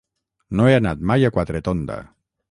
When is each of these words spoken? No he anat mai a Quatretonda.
No 0.61 0.69
he 0.69 0.71
anat 0.77 1.03
mai 1.11 1.27
a 1.29 1.31
Quatretonda. 1.35 1.99